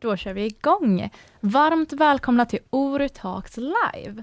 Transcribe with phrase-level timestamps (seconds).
[0.00, 1.10] Då kör vi igång!
[1.40, 4.22] Varmt välkomna till Oru Talks Live!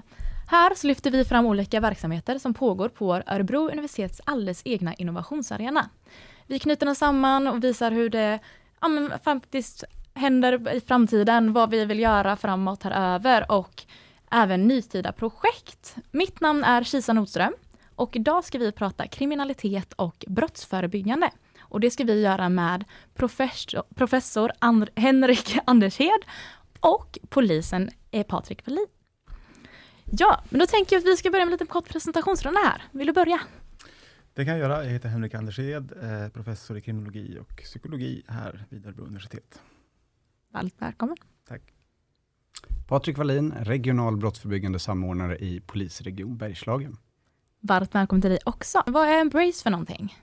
[0.50, 5.88] Här så lyfter vi fram olika verksamheter som pågår på Örebro universitets alldeles egna innovationsarena.
[6.46, 8.38] Vi knyter dem samman och visar hur det
[8.80, 9.84] ja, men, faktiskt
[10.14, 13.82] händer i framtiden, vad vi vill göra framåt här över och
[14.30, 15.96] även nytida projekt.
[16.10, 17.52] Mitt namn är Kisa Nordström
[17.94, 21.30] och idag ska vi prata kriminalitet och brottsförebyggande.
[21.68, 22.84] Och det ska vi göra med
[23.14, 26.20] professor, professor And Henrik Andershed
[26.80, 28.86] och polisen är Patrik Wallin.
[30.04, 32.82] Ja, men då tänker jag att vi ska börja med en liten kort presentationsrunda här.
[32.92, 33.40] Vill du börja?
[34.34, 34.84] Det kan jag göra.
[34.84, 39.60] Jag heter Henrik Andershed, eh, professor i kriminologi och psykologi här vid Örebro universitet.
[40.52, 41.16] Varmt välkommen.
[41.48, 41.62] Tack.
[42.88, 46.96] Patrik Wallin, regional brottsförebyggande samordnare i polisregion Bergslagen.
[47.60, 48.82] Varmt välkommen till dig också.
[48.86, 50.14] Vad är Embrace för någonting?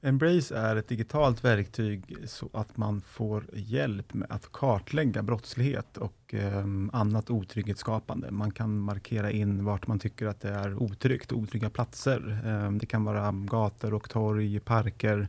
[0.00, 6.34] Embrace är ett digitalt verktyg så att man får hjälp med att kartlägga brottslighet och
[6.34, 8.30] eh, annat otrygghetsskapande.
[8.30, 12.40] Man kan markera in vart man tycker att det är otryggt, otrygga platser.
[12.46, 15.28] Eh, det kan vara gator och torg, parker.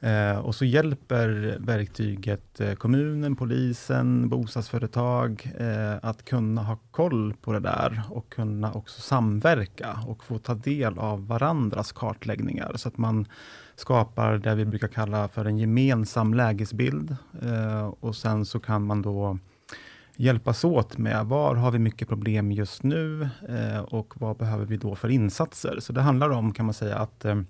[0.00, 7.52] Eh, och så hjälper verktyget eh, kommunen, polisen, bostadsföretag eh, att kunna ha koll på
[7.52, 12.98] det där och kunna också samverka och få ta del av varandras kartläggningar så att
[12.98, 13.26] man
[13.80, 17.16] skapar det vi brukar kalla för en gemensam lägesbild.
[17.42, 19.38] Eh, och sen så kan man då
[20.16, 24.76] hjälpas åt med var har vi mycket problem just nu eh, och vad behöver vi
[24.76, 25.76] då för insatser?
[25.80, 27.40] Så det handlar om, kan man säga, att eh,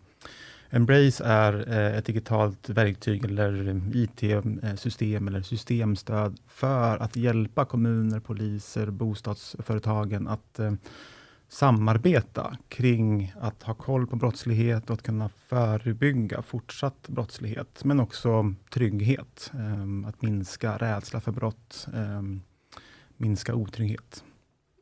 [0.71, 8.91] Embrace är eh, ett digitalt verktyg eller IT-system eller systemstöd för att hjälpa kommuner, poliser,
[8.91, 10.73] bostadsföretagen att eh,
[11.51, 18.55] samarbeta kring att ha koll på brottslighet och att kunna förebygga fortsatt brottslighet, men också
[18.71, 19.51] trygghet.
[19.55, 22.43] Um, att minska rädsla för brott, um,
[23.17, 24.25] minska otrygghet.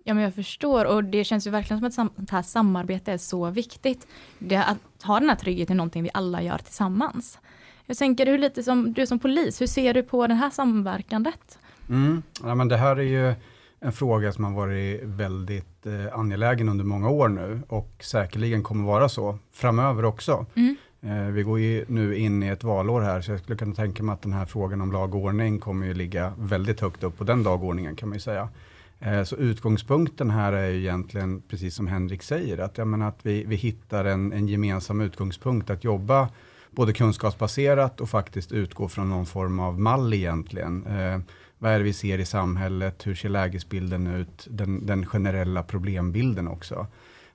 [0.05, 3.19] Ja, men jag förstår och det känns ju verkligen som att sånt här samarbete är
[3.19, 4.07] så viktigt.
[4.39, 7.39] Det, att ha den här tryggheten är någonting vi alla gör tillsammans.
[7.87, 11.59] Jag tänker, hur lite som, du som polis, hur ser du på det här samverkandet?
[11.89, 12.23] Mm.
[12.43, 13.34] Ja, men det här är ju
[13.81, 18.87] en fråga som har varit väldigt eh, angelägen under många år nu och säkerligen kommer
[18.87, 20.47] vara så framöver också.
[20.55, 20.77] Mm.
[21.00, 24.03] Eh, vi går ju nu in i ett valår här, så jag skulle kunna tänka
[24.03, 27.19] mig att den här frågan om lag och ordning kommer ju ligga väldigt högt upp
[27.19, 28.49] på den dagordningen kan man ju säga.
[29.00, 33.19] Eh, så utgångspunkten här är ju egentligen, precis som Henrik säger, att, jag menar att
[33.22, 36.28] vi, vi hittar en, en gemensam utgångspunkt att jobba
[36.71, 40.87] både kunskapsbaserat och faktiskt utgå från någon form av mall egentligen.
[41.59, 43.07] Vad är det vi ser i samhället?
[43.07, 44.47] Hur ser lägesbilden ut?
[44.51, 46.87] Den, den generella problembilden också.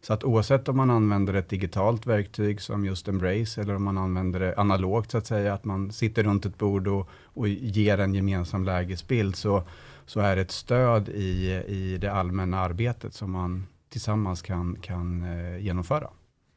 [0.01, 3.97] Så att oavsett om man använder ett digitalt verktyg som just Embrace eller om man
[3.97, 7.97] använder det analogt så att säga, att man sitter runt ett bord och, och ger
[7.97, 9.63] en gemensam lägesbild, så,
[10.05, 15.23] så är det ett stöd i, i det allmänna arbetet som man tillsammans kan, kan
[15.23, 16.09] eh, genomföra.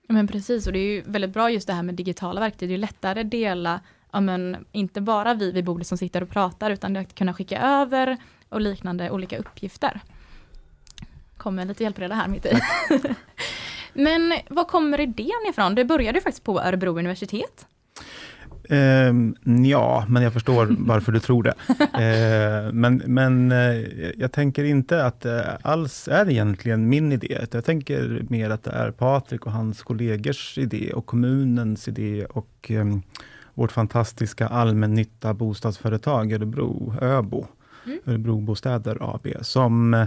[0.08, 2.68] Men precis, och det är ju väldigt bra just det här med digitala verktyg.
[2.68, 3.80] Det är lättare att dela
[4.16, 7.60] ja, men, inte bara vi vid bordet som sitter och pratar, utan att kunna skicka
[7.60, 8.16] över
[8.48, 10.00] och liknande olika uppgifter.
[11.36, 12.60] Kommer lite hjälpreda här mitt i.
[13.92, 15.74] men var kommer idén ifrån?
[15.74, 17.66] Det började ju faktiskt på Örebro universitet.
[18.70, 21.54] Um, ja, men jag förstår varför du tror det.
[21.80, 27.46] Uh, men men uh, jag tänker inte att det alls är egentligen min idé.
[27.50, 32.70] Jag tänker mer att det är Patrik och hans kollegors idé och kommunens idé och
[32.70, 33.02] um,
[33.56, 37.46] vårt fantastiska allmännytta bostadsföretag Örebro, ÖBO,
[37.86, 37.98] mm.
[38.04, 40.06] Örebro Bostäder AB, som eh,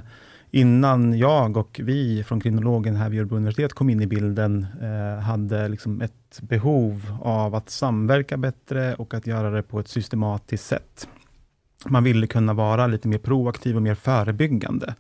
[0.51, 5.21] innan jag och vi från kriminologen här vid Örebro universitet kom in i bilden, eh,
[5.23, 10.66] hade liksom ett behov av att samverka bättre och att göra det på ett systematiskt
[10.66, 11.07] sätt.
[11.85, 14.95] Man ville kunna vara lite mer proaktiv och mer förebyggande.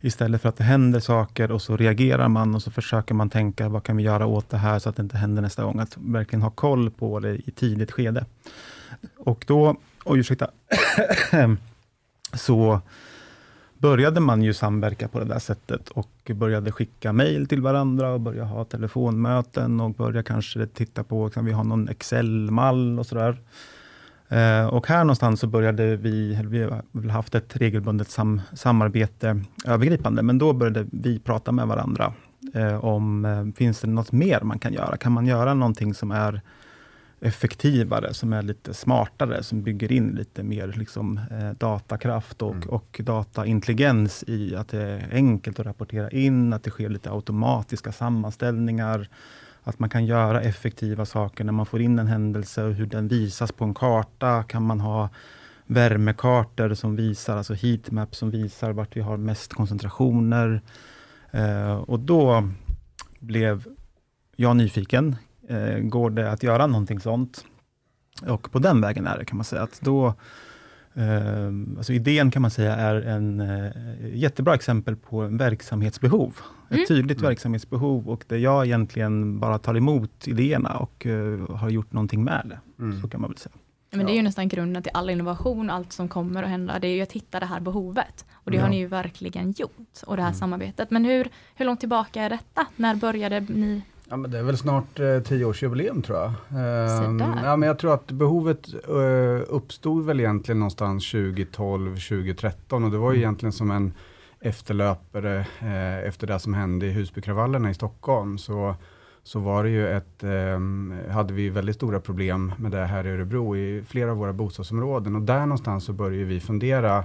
[0.00, 3.68] Istället för att det händer saker och så reagerar man och så försöker man tänka,
[3.68, 5.78] vad kan vi göra åt det här så att det inte händer nästa gång?
[5.78, 8.26] Att verkligen ha koll på det i tidigt skede.
[9.18, 10.50] Och då, oj ursäkta,
[12.34, 12.80] så
[13.78, 18.20] började man ju samverka på det där sättet och började skicka mejl till varandra och
[18.20, 23.38] börja ha telefonmöten och börja kanske titta på, kan vi ha någon Excel-mall och sådär.
[24.28, 30.22] Eh, och här någonstans så började vi, vi har haft ett regelbundet sam, samarbete övergripande,
[30.22, 32.12] men då började vi prata med varandra
[32.54, 34.96] eh, om, eh, finns det något mer man kan göra?
[34.96, 36.40] Kan man göra någonting som är
[37.20, 42.68] effektivare, som är lite smartare, som bygger in lite mer liksom, eh, datakraft och, mm.
[42.68, 47.92] och dataintelligens i att det är enkelt att rapportera in, att det sker lite automatiska
[47.92, 49.08] sammanställningar,
[49.62, 53.08] att man kan göra effektiva saker när man får in en händelse och hur den
[53.08, 54.42] visas på en karta.
[54.42, 55.08] Kan man ha
[55.66, 60.60] värmekartor som visar, alltså heatmaps, som visar vart vi har mest koncentrationer.
[61.30, 62.48] Eh, och då
[63.18, 63.64] blev
[64.36, 65.16] jag nyfiken.
[65.48, 67.44] Eh, går det att göra någonting sånt?
[68.26, 70.06] Och på den vägen är det kan man säga att då
[70.94, 71.46] eh,
[71.76, 73.70] alltså idén kan man säga är en eh,
[74.14, 76.34] jättebra exempel på en verksamhetsbehov.
[76.70, 76.82] Mm.
[76.82, 81.92] Ett tydligt verksamhetsbehov och där jag egentligen bara tar emot idéerna och eh, har gjort
[81.92, 82.42] någonting med
[82.78, 82.82] det.
[82.82, 83.00] Mm.
[83.02, 83.52] Så kan man väl säga.
[83.90, 86.78] Men det är ju nästan grunden till all innovation, allt som kommer att hända.
[86.78, 88.24] Det är ju att hitta det här behovet.
[88.32, 88.70] Och det har Ja.
[88.70, 90.02] ni ju verkligen gjort.
[90.06, 90.38] Och det här Mm.
[90.38, 90.90] samarbetet.
[90.90, 92.66] Men hur, hur långt tillbaka är detta?
[92.76, 93.82] När började ni?
[94.08, 96.28] Ja, men det är väl snart eh, tioårsjubileum tror jag.
[96.50, 97.40] Ehm, där.
[97.44, 102.98] ja, men jag tror att behovet eh, uppstod väl egentligen någonstans 2012, 2013 och det
[102.98, 103.22] var ju Mm.
[103.24, 103.92] egentligen som en
[104.40, 108.38] efterlöpare eh, efter det som hände i Husbykravallerna i Stockholm.
[108.38, 108.74] Så,
[109.22, 113.10] så var det ju ett, eh, hade vi väldigt stora problem med det här i
[113.10, 117.04] Örebro i flera av våra bostadsområden och där någonstans så började vi fundera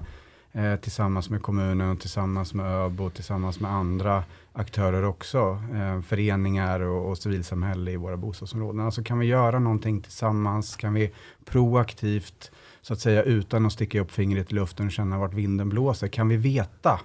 [0.51, 6.01] eh, tillsammans med kommunen och tillsammans med ÖBO och tillsammans med andra aktörer också, eh,
[6.01, 8.81] föreningar och, och civilsamhälle i våra bostadsområden.
[8.81, 10.75] Alltså kan vi göra någonting tillsammans?
[10.75, 11.11] Kan vi
[11.45, 12.51] proaktivt,
[12.81, 16.07] så att säga utan att sticka upp fingret i luften och känna vart vinden blåser,
[16.07, 16.99] kan vi veta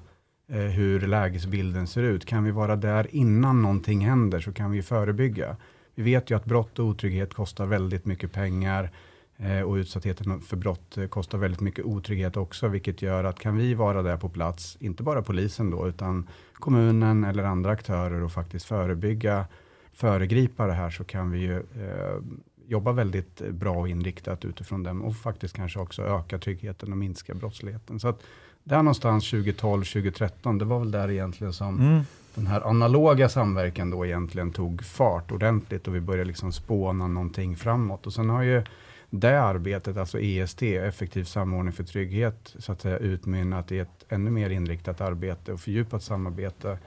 [0.51, 2.25] Eh, hur lägesbilden ser ut?
[2.25, 5.57] Kan vi vara där innan någonting händer så kan vi förebygga.
[5.95, 8.91] Vi vet ju att brott och otrygghet kostar väldigt mycket pengar
[9.37, 13.57] eh, och utsattheten för brott eh, kostar väldigt mycket otrygghet också, vilket gör att kan
[13.57, 18.33] vi vara där på plats, inte bara polisen då, utan kommunen eller andra aktörer och
[18.33, 19.47] faktiskt förebygga,
[19.93, 22.19] föregripa det här så kan vi ju eh,
[22.67, 27.35] jobba väldigt bra och inriktat utifrån dem och faktiskt kanske också öka tryggheten och minska
[27.35, 28.01] brottsligheten.
[28.01, 28.23] Så att
[28.69, 32.03] där någonstans 2012, 2013, det var väl där egentligen som Mm.
[32.35, 37.57] den här analoga samverkan då egentligen tog fart ordentligt och vi började liksom spåna någonting
[37.57, 38.07] framåt.
[38.07, 38.63] Och sen har ju
[39.11, 44.31] det arbetet, alltså EST, effektiv samordning för trygghet, så att säga utmynnat i ett ännu
[44.31, 46.79] mer inriktat arbete och fördjupat samarbete.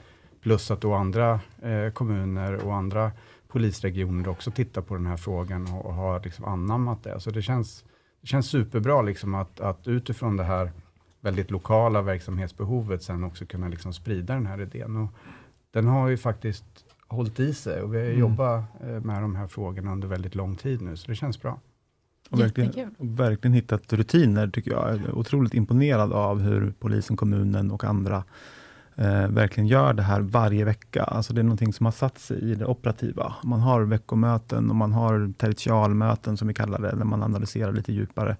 [0.41, 3.11] Plus att då andra eh, kommuner och andra
[3.47, 7.19] polisregioner också tittar på den här frågan och, och har liksom anammat det.
[7.19, 7.83] Så det känns,
[8.21, 10.71] det känns superbra liksom att, att utifrån det här
[11.21, 14.97] väldigt lokala verksamhetsbehovet sen också kunna liksom sprida den här idén.
[14.97, 15.09] Och
[15.71, 16.65] den har ju faktiskt
[17.07, 18.19] hållit i sig och vi har Mm.
[18.19, 21.59] jobbat eh, med de här frågorna under väldigt lång tid nu, så det känns bra.
[22.29, 24.89] Och verkligen, och verkligen hittat rutiner tycker jag.
[24.89, 28.23] Jag är otroligt imponerad av hur polisen, kommunen och andra
[28.95, 31.03] eh, verkligen gör det här varje vecka.
[31.03, 33.35] Alltså det är någonting som har satt sig i det operativa.
[33.43, 37.93] Man har veckomöten och man har territorialmöten som vi kallar det, där man analyserar lite
[37.93, 38.37] djupare.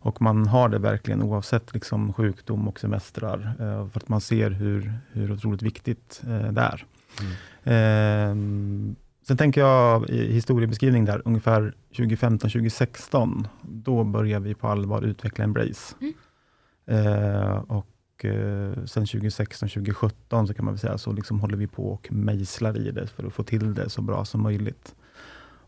[0.00, 4.50] Och man har det verkligen oavsett liksom sjukdom och semestrar, eh, för att man ser
[4.50, 6.84] hur, hur otroligt viktigt eh, det är.
[7.64, 8.96] Ehm,
[9.26, 15.94] sen tänker jag i historiebeskrivning där, ungefär 2015-2016, då började vi på allvar utveckla Embrace.
[16.00, 16.14] Mm.
[16.86, 21.92] Eh, och eh, sen 2016-2017 så kan man väl säga, så liksom håller vi på
[21.92, 24.94] och mejslar i det för att få till det så bra som möjligt.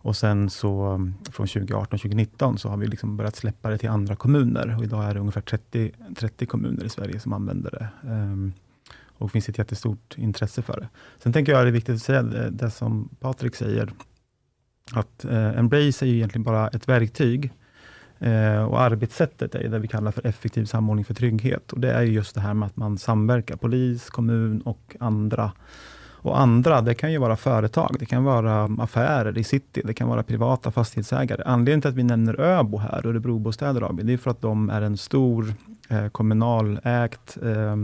[0.02, 4.16] Och sen så mm, från 2018-2019 så har vi liksom börjat släppa det till andra
[4.16, 8.08] kommuner och idag är det ungefär 30, 30 kommuner i Sverige som använder det.
[8.10, 8.52] Um,
[9.20, 10.88] och det finns ett jättestort intresse för det.
[11.18, 13.92] Sen tänker jag att det är viktigt att säga det, det som Patrik säger,
[14.92, 17.52] att eh, Embrace är ju egentligen bara ett verktyg
[18.18, 21.72] eh, och arbetssättet är det vi kallar för effektiv samordning för trygghet.
[21.72, 25.52] Och Det är ju just det här med att man samverkar, polis, kommun och andra.
[26.22, 30.08] Och andra, det kan ju vara företag, det kan vara affärer i city, det kan
[30.08, 31.42] vara privata fastighetsägare.
[31.46, 34.70] Anledningen till att vi nämner Öbo här, Örebro Bostäder AB, det är för att de
[34.70, 35.54] är en stor
[35.88, 37.76] eh, kommunalägt eh,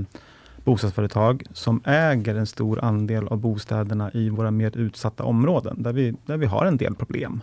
[0.65, 6.15] bostadsföretag som äger en stor andel av bostäderna i våra mer utsatta områden, där vi,
[6.27, 7.41] där vi har en del problem.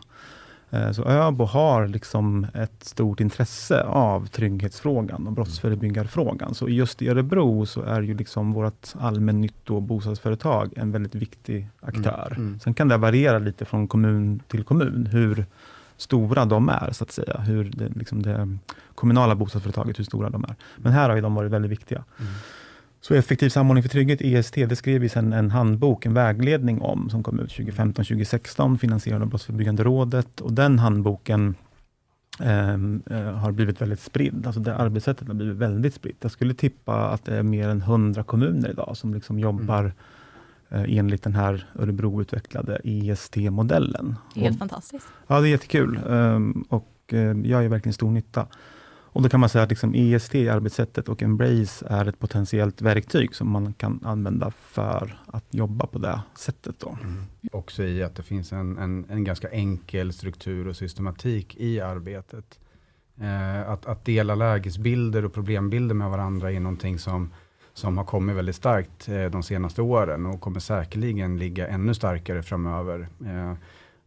[0.74, 6.56] Eh, Så ÖBO har liksom ett stort intresse av trygghetsfrågan och brottsförebyggarfrågan.
[6.56, 11.68] Så just i Örebro så är ju liksom vårt allmännytto och bostadsföretag en väldigt viktig
[11.82, 12.34] aktör.
[12.36, 12.60] Mm, mm.
[12.60, 15.46] Sen kan det variera lite från kommun till kommun, hur
[15.98, 17.38] stora de är, så att säga.
[17.38, 18.58] Hur det, liksom det
[18.96, 20.56] kommunala bostadsföretaget, hur stora de är.
[20.78, 22.04] Men här har ju de varit väldigt viktiga.
[22.20, 22.32] Mm.
[23.04, 27.10] Så effektiv samordning för trygghet, EST, det skrev vi sedan en handbok, en vägledning om,
[27.10, 30.42] som kom ut 2015-2016, finansierad av Brottsförebyggande rådet.
[30.42, 31.56] Och den handboken
[32.40, 34.44] ehm, eh, har blivit väldigt spridd.
[34.46, 36.18] Alltså det arbetssättet har blivit väldigt spritt.
[36.20, 39.94] Jag skulle tippa att det är mer än 100 kommuner idag som liksom jobbar
[40.70, 44.16] eh, enligt den här Örebro-utvecklade EST-modellen.
[44.36, 45.08] Helt Och- fantastiskt.
[45.28, 48.48] Ja, det är jättekul um, och uh, jag gör verkligen stor nytta.
[49.14, 53.36] Och då kan man säga att liksom EST, arbetssättet och Embrace är ett potentiellt verktyg
[53.36, 56.80] som man kan använda för att jobba på det sättet.
[56.80, 56.98] Då.
[57.04, 57.24] Mm.
[57.52, 62.60] Också i att det finns en, en, en ganska enkel struktur och systematik i arbetet.
[63.22, 67.34] Eh, att, att dela lägesbilder och problembilder med varandra är någonting som,
[67.74, 72.44] som har kommit väldigt starkt eh, de senaste åren och kommer säkerligen ligga ännu starkare
[72.44, 73.08] framöver.
[73.26, 73.54] Eh,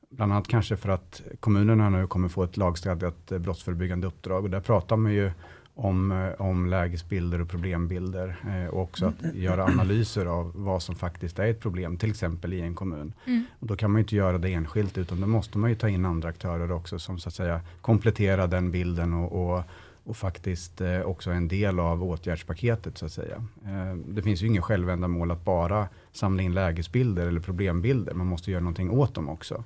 [0.09, 4.51] bland annat kanske för att kommunerna nu kommer få ett lagstadgat eh, brottsförebyggande uppdrag och
[4.51, 5.31] där pratar man ju
[5.77, 10.95] om, eh, om lägesbilder och problembilder eh, och också att göra analyser av vad som
[10.95, 13.13] faktiskt är ett problem, till exempel i en kommun.
[13.25, 13.45] Mm.
[13.59, 16.05] Och då kan man inte göra det enskilt, utan då måste man ju ta in
[16.05, 19.63] andra aktörer också som så att säga kompletterar den bilden och, och,
[20.05, 23.37] och faktiskt eh, också en del av åtgärdspaketet så att säga.
[23.65, 28.51] Eh, det finns ju ingen självändamål att bara samla in lägesbilder eller problembilder, man måste
[28.51, 29.65] göra någonting åt dem också.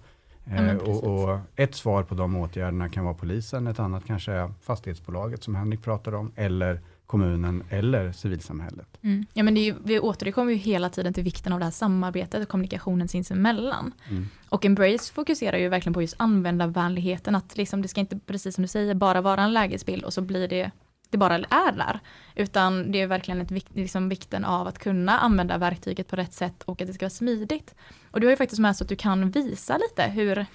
[0.50, 4.52] Eh, och, och, ett svar på de åtgärderna kan vara polisen, ett annat kanske är
[4.62, 8.98] fastighetsbolaget som Henrik pratade om, eller kommunen eller civilsamhället.
[9.02, 9.26] Mm.
[9.34, 12.48] Ja, men ju, vi återkommer ju hela tiden till vikten av det här samarbetet och
[12.48, 13.92] kommunikationen sinsemellan.
[14.08, 14.28] Mm.
[14.48, 18.62] Och Embrace fokuserar ju verkligen på just användarvänligheten, att liksom det ska inte, precis som
[18.62, 20.70] du säger, bara vara en lägesbild och så blir det
[21.10, 22.00] det bara är där.
[22.34, 26.62] Utan det är verkligen ett, liksom vikten av att kunna använda verktyget på rätt sätt
[26.62, 27.74] och att det ska vara smidigt.
[28.10, 30.46] Och du har ju faktiskt med så att du kan visa lite hur,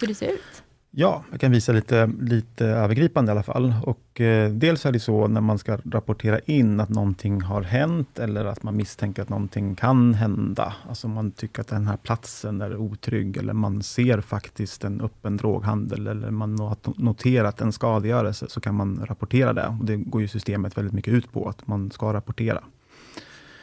[0.00, 0.62] hur det ser ut.
[0.94, 3.74] Ja, jag kan visa lite, lite övergripande i alla fall.
[3.82, 8.18] Och, eh, dels är det så när man ska rapportera in att någonting har hänt
[8.18, 10.74] eller att man misstänker att någonting kan hända.
[10.88, 15.36] Alltså man tycker att den här platsen är otrygg eller man ser faktiskt en öppen
[15.36, 19.66] droghandel eller man har noterat en skadegörelse så kan man rapportera det.
[19.80, 22.62] Och det går ju systemet väldigt mycket ut på, att man ska rapportera.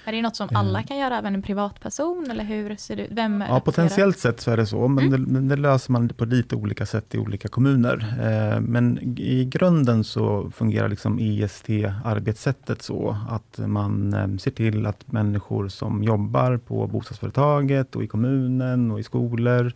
[0.05, 2.27] Är det något som alla kan göra, även en privatperson?
[2.31, 3.11] Eller hur ser det ut?
[3.11, 5.33] Vem ja, potentiellt sett så är det så, men, mm.
[5.33, 8.15] det, det, löser man på lite olika sätt i olika kommuner.
[8.21, 15.11] Eh, men i grunden så fungerar liksom EST-arbetssättet så, att man eh, ser till att
[15.11, 19.73] människor som jobbar på bostadsföretaget och i kommunen och i skolor,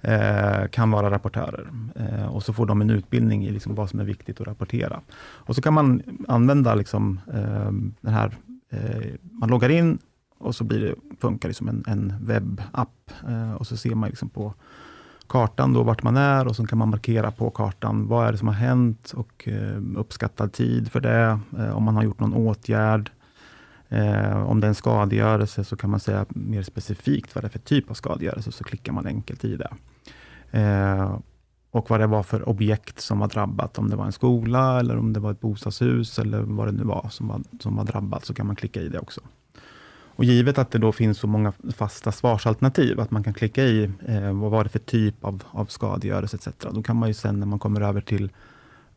[0.00, 1.68] eh, kan vara rapportörer.
[1.96, 5.00] Eh, och så får de en utbildning i liksom vad som är viktigt att rapportera.
[5.20, 9.98] Och så kan man använda liksom, eh, den här Eh, Eh, man loggar in
[10.38, 13.10] och så blir det, funkar det som en, en webbapp.
[13.28, 14.54] Eh, och så ser man liksom på
[15.26, 18.38] kartan då vart man är och så kan man markera på kartan vad är det
[18.38, 22.34] som har hänt och eh, uppskattad tid för det, eh, om man har gjort någon
[22.34, 23.10] åtgärd.
[23.88, 27.50] Eh, om det är en skadegörelse så kan man säga mer specifikt vad det är
[27.50, 29.72] för typ av skadegörelse, så klickar man enkelt i det
[31.72, 33.78] och vad det var för objekt som var drabbat.
[33.78, 36.84] Om det var en skola eller om det var ett bostadshus eller vad det nu
[36.84, 39.20] var som var, som var drabbat, så kan man klicka i det också.
[40.16, 43.90] Och givet att det då finns så många fasta svarsalternativ, att man kan klicka i
[44.06, 46.48] eh, vad var det för typ av, av skadegörelse etc.
[46.72, 48.30] Då kan man ju sen när man kommer över till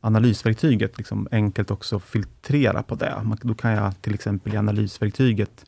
[0.01, 3.22] analysverktyget liksom enkelt också filtrera på det.
[3.24, 5.65] Man, då kan jag till exempel i analysverktyget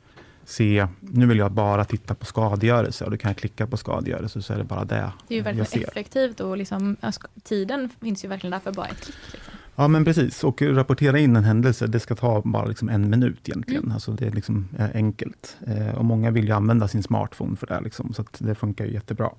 [0.48, 4.42] se, nu vill jag bara titta på skadegörelse och då kan jag klicka på skadegörelse
[4.42, 6.98] så är det bara det Det är ju verkligen effektivt och liksom,
[7.44, 9.16] tiden finns ju verkligen där för bara ett klick.
[9.34, 9.54] Liksom.
[9.76, 13.50] Ja men precis, och rapportera in en händelse, det ska ta bara liksom en minut
[13.50, 13.84] egentligen.
[13.84, 13.94] Mm.
[13.94, 15.58] Alltså det är liksom enkelt.
[15.68, 18.94] Eh, och många vill ju använda sin smartphone för det, liksom, så det funkar ju
[18.94, 19.32] jättebra.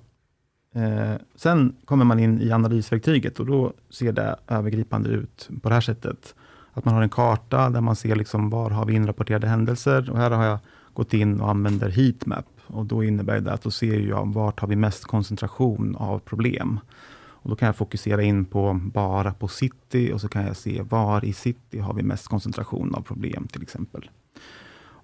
[0.75, 5.75] Eh, sen kommer man in i analysverktyget och då ser det övergripande ut på det
[5.75, 6.35] här sättet.
[6.73, 10.17] Att man har en karta där man ser liksom var har vi inrapporterade händelser och
[10.17, 10.59] här har jag
[10.99, 12.45] gått in och använder heatmap.
[12.67, 16.79] Och då innebär det att då ser jag vart har vi mest koncentration av problem.
[17.41, 20.81] Och då kan jag fokusera in på bara på city och så kan jag se
[20.81, 24.09] var i city har vi mest koncentration av problem till exempel.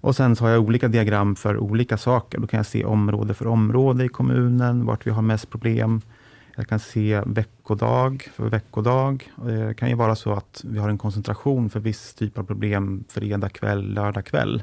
[0.02, 2.38] Och Sen så har jag olika diagram för olika saker.
[2.38, 6.00] Då kan jag se område för område i kommunen, vart vi har mest problem.
[6.56, 9.32] Jag kan se veckodag för veckodag.
[9.44, 13.04] Det kan ju vara så att vi har en koncentration för viss typ av problem
[13.08, 14.62] fredag kväll, lördag kväll.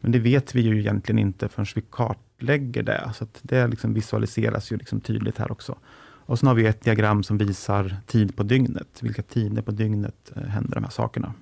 [0.00, 3.10] Men det vet vi ju egentligen inte förrän vi kartlägger det.
[3.14, 5.78] Så det liksom visualiseras ju liksom tydligt här också.
[6.00, 8.98] Och sen har vi ett diagram som visar tid på dygnet.
[9.00, 11.34] Vilka tider på dygnet eh, händer de här sakerna.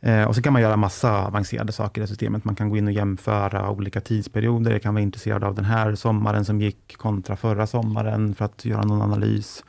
[0.00, 2.44] Eh, och så kan man göra massa avancerade saker i systemet.
[2.44, 4.70] Man kan gå in och jämföra olika tidsperioder.
[4.70, 8.64] Jag kan vara intresserad av den här sommaren som gick kontra förra sommaren för att
[8.64, 9.64] göra någon analys.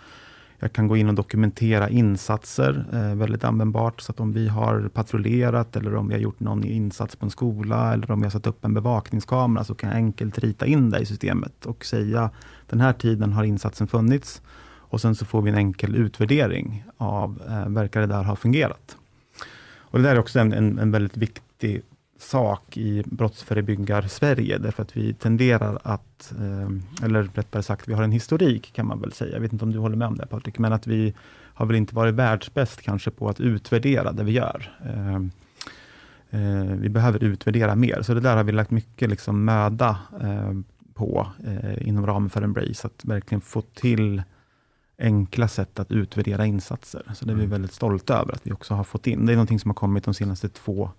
[0.64, 4.02] Jag kan gå in och dokumentera insatser, eh, väldigt användbart.
[4.02, 7.30] Så att om vi har patrullerat eller om vi har gjort någon insats på en
[7.30, 10.90] skola eller om vi har satt upp en bevakningskamera så kan jag enkelt rita in
[10.90, 12.30] det i systemet och säga
[12.70, 14.42] den här tiden har insatsen funnits.
[14.78, 18.98] Och sen så får vi en enkel utvärdering av, eh, verkar det där ha fungerat?
[19.76, 21.82] Och Det där är också en, en, en väldigt viktig
[22.20, 28.12] sak i brottsförebyggar-Sverige, därför att vi tenderar att, eh, eller rättare sagt, vi har en
[28.12, 29.34] historik kan man väl säga.
[29.34, 31.14] Jag vet inte om du håller med om det Patrik, men att vi
[31.54, 34.78] har väl inte varit världsbäst kanske på att utvärdera det vi gör.
[34.86, 35.16] Eh,
[36.40, 39.98] eh, vi behöver utvärdera mer, så det där har vi lagt mycket liksom möda
[40.94, 41.28] på
[41.78, 44.24] inom ramen för Embrace, att verkligen få till
[45.00, 47.12] enkla sätt att utvärdera insatser.
[47.16, 47.52] Så det är vi mm.
[47.52, 49.26] väldigt stolta över att vi också har fått in.
[49.26, 50.90] Det är någonting som har kommit de senaste två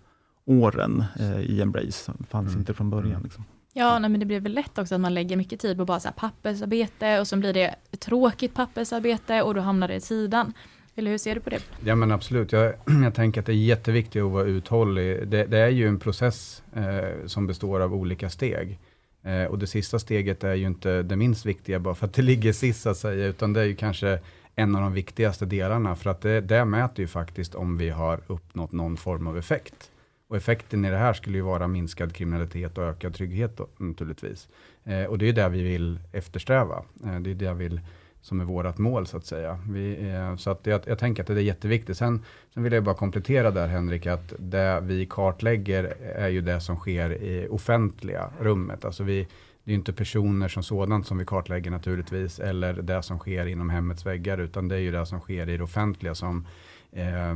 [0.44, 2.12] åren eh, i Embrace.
[2.30, 2.58] Fanns mm.
[2.60, 3.10] inte från början.
[3.10, 3.22] Mm.
[3.22, 3.44] Liksom.
[3.72, 6.00] Ja, nej, men det blir väl lätt också att man lägger mycket tid på bara
[6.00, 10.52] så pappersarbete och så blir det tråkigt pappersarbete och då hamnar det i sidan.
[10.96, 11.60] Eller hur ser du på det?
[11.84, 12.74] Ja men absolut, jag,
[13.04, 15.28] jag tänker att det är jätteviktigt att vara uthållig.
[15.28, 18.78] Det, det är ju en process eh, som består av olika steg.
[19.22, 22.22] Eh, och det sista steget är ju inte det minst viktiga bara för att det
[22.22, 24.18] ligger sist så att säga, utan det är ju kanske
[24.54, 28.20] en av de viktigaste delarna, för att det, det mäter ju faktiskt om vi har
[28.26, 29.90] uppnått någon form av effekt.
[30.28, 34.48] Och effekten i det här skulle ju vara minskad kriminalitet och ökad trygghet då, naturligtvis.
[34.84, 36.84] Eh, och det är det vi vill eftersträva.
[37.04, 37.80] Eh, det är det vi vill
[38.24, 39.58] som är vårt mål så att säga.
[39.68, 41.96] Vi, eh, så att jag, jag, tänker att det är jätteviktigt.
[41.96, 42.22] Sen,
[42.54, 45.84] sen vill jag bara komplettera där Henrik, att det vi kartlägger
[46.16, 48.84] är ju det som sker i offentliga rummet.
[48.84, 49.28] Alltså vi,
[49.64, 53.70] det är inte personer som sådant som vi kartlägger naturligtvis, eller det som sker inom
[53.70, 56.46] hemmets väggar, utan det är ju det som sker i det offentliga som
[56.94, 57.34] eh,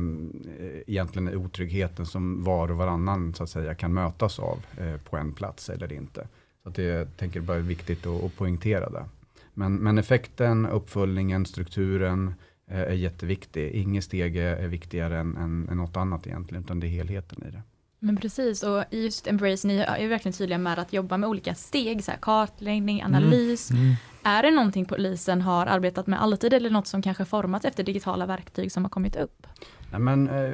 [0.87, 5.33] egentligen otryggheten som var och varannan så att säga kan mötas av eh, på en
[5.33, 6.27] plats eller inte.
[6.63, 9.05] Så att det jag tänker bara är viktigt att, att poängtera det.
[9.53, 12.33] Men, men effekten, uppföljningen, strukturen
[12.67, 13.71] eh, är jätteviktig.
[13.71, 17.51] Inget steg är viktigare än, än, än något annat egentligen, utan det är helheten i
[17.51, 17.61] det.
[17.99, 22.03] Men precis, och just Embrace, ni är verkligen tydliga med att jobba med olika steg,
[22.03, 23.71] så här, kartläggning, analys.
[23.71, 23.83] Mm.
[23.83, 23.95] Mm.
[24.23, 28.25] Är det någonting polisen har arbetat med alltid eller något som kanske formats efter digitala
[28.25, 29.47] verktyg som har kommit upp?
[29.91, 30.53] Nej, men, eh,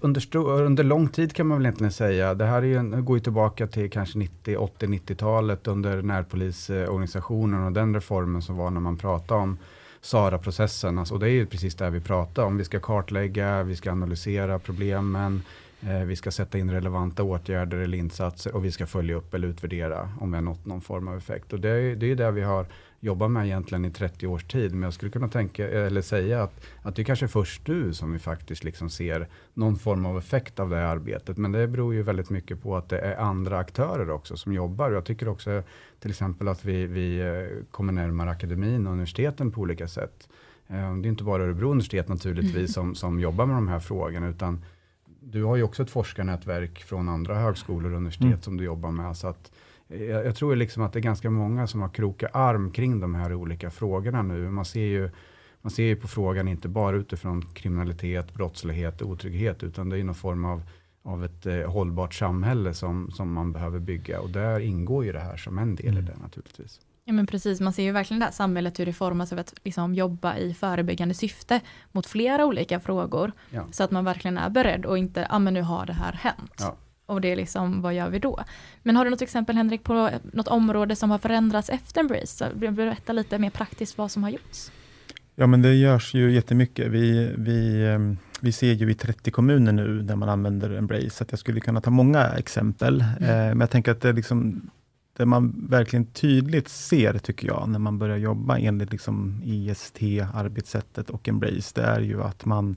[0.00, 2.34] under, under lång tid kan man väl egentligen säga.
[2.34, 7.72] Det här är ju, går ju tillbaka till kanske 90, 80, 90-talet under närpolisorganisationen och
[7.72, 9.58] den reformen som var när man pratade om
[10.00, 10.98] SARA-processen.
[10.98, 12.56] Alltså, och det är ju precis det vi pratar om.
[12.56, 15.42] Vi ska kartlägga, vi ska analysera problemen,
[15.80, 20.10] vi ska sätta in relevanta åtgärder eller insatser och vi ska följa upp eller utvärdera
[20.20, 21.52] om vi har nått någon form av effekt.
[21.52, 22.66] Och det är, det är det vi har
[23.00, 24.72] jobbat med egentligen i 30 års tid.
[24.72, 28.12] Men jag skulle kunna tänka, eller säga att, att det är kanske först nu som
[28.12, 31.36] vi faktiskt liksom ser någon form av effekt av det här arbetet.
[31.36, 34.90] Men det beror ju väldigt mycket på att det är andra aktörer också som jobbar.
[34.90, 35.62] Jag tycker också
[36.00, 40.28] till exempel att vi, vi eh, kommer närmare akademin och universiteten på olika sätt.
[40.68, 42.68] Eh, det är inte bara Örebro universitet naturligtvis mm.
[42.68, 44.64] som, som jobbar med de här frågorna, utan
[45.30, 48.42] du har ju också ett forskarnätverk från andra högskolor och universitet mm.
[48.42, 49.16] som du jobbar med.
[49.16, 49.52] Så att
[49.88, 53.14] jag, jag, tror liksom att det är ganska många som har krokat arm kring de
[53.14, 54.50] här olika frågorna nu.
[54.50, 55.10] Man ser ju,
[55.62, 60.04] man ser ju på frågan inte bara utifrån kriminalitet, brottslighet och otrygghet, utan det är
[60.04, 60.62] någon form av,
[61.02, 64.20] av ett eh, hållbart samhälle som, som man behöver bygga.
[64.20, 66.04] Och där ingår ju det här som en del mm.
[66.04, 66.80] i det naturligtvis.
[67.08, 69.54] Ja men precis, man ser ju verkligen det här samhället hur det formas av att
[69.64, 71.60] liksom jobba i förebyggande syfte
[71.92, 73.32] mot flera olika frågor.
[73.50, 73.66] Ja.
[73.70, 76.12] Så att man verkligen är beredd och inte, ja ah, men nu har det här
[76.12, 76.54] hänt.
[76.58, 76.76] Ja.
[77.06, 78.44] Och det är liksom, vad gör vi då?
[78.82, 82.50] Men har du något exempel Henrik på något område som har förändrats efter Embrace?
[82.54, 84.70] Berätta lite mer praktiskt vad som har gjorts.
[85.34, 86.90] Ja men det görs ju jättemycket.
[86.90, 91.24] Vi, vi, ehm, vi ser ju i 30 kommuner nu där man använder Embrace, så
[91.30, 93.04] jag skulle kunna ta många exempel.
[93.20, 93.30] Mm.
[93.30, 94.70] Eh, men jag tänker att det, liksom,
[95.16, 100.02] det man verkligen tydligt ser, tycker jag, när man börjar jobba enligt liksom IST,
[100.34, 102.76] arbetssättet och Embrace, det är ju att man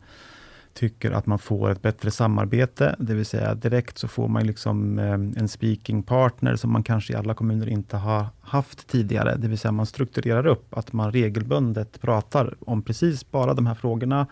[0.73, 4.99] tycker att man får ett bättre samarbete, det vill säga direkt så får man liksom
[4.99, 9.47] eh, en speaking partner som man kanske i alla kommuner inte har haft tidigare, det
[9.47, 14.27] vill säga man strukturerar upp att man regelbundet pratar om precis bara de här frågorna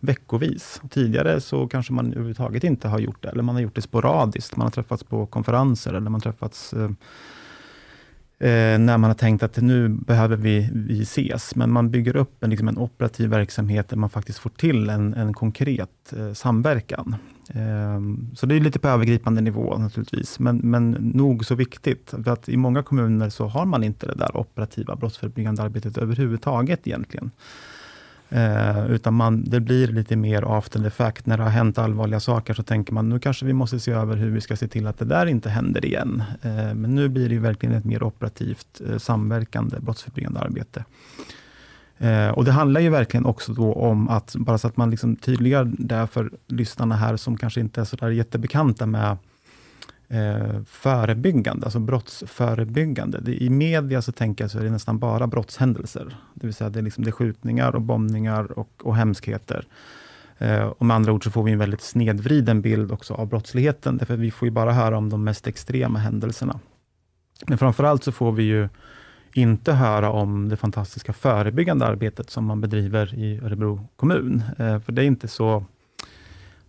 [0.00, 0.80] veckovis.
[0.90, 4.56] Tidigare så kanske man överhuvudtaget inte har gjort det, eller man har gjort det sporadiskt.
[4.56, 6.90] Man har träffats på konferenser eller man har träffats eh,
[8.42, 11.54] Eh, när man har tänkt att nu behöver vi, vi ses.
[11.54, 15.14] Men man bygger upp en, liksom en operativ verksamhet där man faktiskt får till en,
[15.14, 17.16] en konkret eh, samverkan.
[17.48, 18.00] Eh,
[18.34, 22.14] så det är lite på övergripande nivå naturligtvis, men, men nog så viktigt.
[22.24, 26.86] För att i många kommuner så har man inte det där operativa brottsförebyggande arbetet överhuvudtaget
[26.86, 27.30] egentligen.
[28.32, 31.26] Eh, utan man, det blir lite mer after the fact.
[31.26, 34.16] När det har hänt allvarliga saker så tänker man, nu kanske vi måste se över
[34.16, 36.22] hur vi ska se till att det där inte händer igen.
[36.42, 40.84] Eh, men nu blir det verkligen ett mer operativt eh, samverkande brottsförebyggande arbete.
[41.98, 45.16] Eh, och Det handlar ju verkligen också då om att, bara så att man liksom
[45.16, 49.16] tydliggör det för lyssnarna här som kanske inte är så där jättebekanta med
[50.10, 53.20] eh, förebyggande, alltså brottsförebyggande.
[53.20, 56.16] Det, I media så tänker jag så är det nästan bara brottshändelser.
[56.34, 59.64] Det vill säga det är, liksom, det är skjutningar och bombningar och, och hemskheter.
[60.38, 63.96] Eh, och med andra ord så får vi en väldigt snedvriden bild också av brottsligheten,
[63.96, 66.60] därför vi får ju bara höra om de mest extrema händelserna.
[67.46, 68.68] Men framförallt så får vi ju
[69.34, 74.42] inte höra om det fantastiska förebyggande arbetet som man bedriver i Örebro kommun.
[74.58, 75.64] Eh, för det är inte så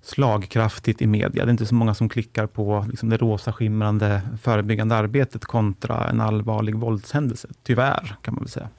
[0.01, 1.45] slagkraftigt i media.
[1.45, 6.09] Det är inte så många som klickar på liksom det rosa skimrande förebyggande arbetet kontra
[6.09, 7.47] en allvarlig våldshändelse.
[7.63, 8.69] Tyvärr, kan man väl säga.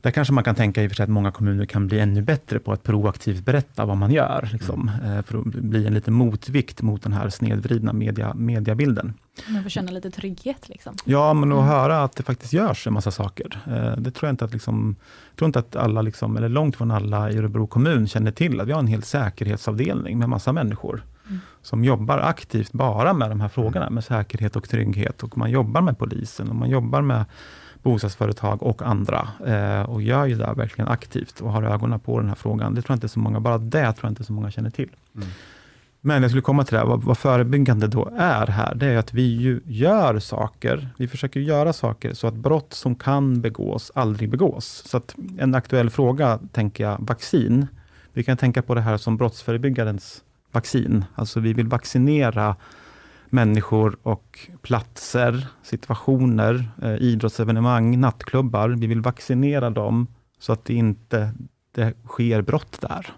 [0.00, 2.22] där kanske man kan tänka i och för sig att många kommuner kan bli ännu
[2.22, 5.18] bättre på att proaktivt berätta vad man gör, liksom, mm.
[5.18, 9.14] Eh, för att bli en liten motvikt mot den här snedvridna media, mediabilden.
[9.48, 10.68] Man får känna lite trygghet.
[10.68, 10.94] Liksom.
[11.04, 11.68] Ja, men att mm.
[11.68, 13.58] höra att det faktiskt görs en massa saker.
[13.66, 14.96] Eh, det tror jag inte att, liksom,
[15.36, 18.68] tror inte att alla, liksom, eller långt från alla i Örebro kommun känner till, att
[18.68, 21.40] vi har en hel säkerhetsavdelning med massa människor, mm.
[21.62, 25.22] som jobbar aktivt bara med de här frågorna, med säkerhet och trygghet.
[25.22, 27.24] Och man jobbar med polisen och man jobbar med
[27.82, 32.28] bostadsföretag och andra eh, och gör ju det verkligen aktivt och har ögonen på den
[32.28, 32.74] här frågan.
[32.74, 34.90] Det tror jag inte så många, bara det tror jag inte så många känner till.
[35.14, 35.28] Mm.
[36.04, 39.14] Men jag skulle komma till det, vad, vad förebyggande då är här, det är att
[39.14, 44.30] vi ju gör saker, vi försöker göra saker så att brott som kan begås aldrig
[44.30, 44.82] begås.
[44.86, 47.66] Så att en aktuell fråga, tänker jag, vaccin.
[48.12, 51.04] Vi kan tänka på det här som brottsförebyggarens vaccin.
[51.14, 52.56] Alltså vi vill vaccinera
[53.26, 58.68] människor och platser, situationer, eh, idrottsevenemang, nattklubbar.
[58.68, 60.06] Vi vill vaccinera dem
[60.38, 61.34] så att det inte
[61.74, 63.12] det sker brott där.